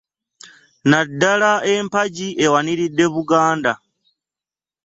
[0.89, 3.73] Naddala empagi ewaniridde Buganda